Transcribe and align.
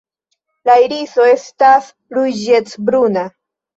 La 0.69 0.77
iriso 0.85 1.27
estas 1.33 1.91
ruĝecbruna. 2.19 3.29